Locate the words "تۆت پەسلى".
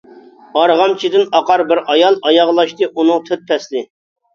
3.33-3.91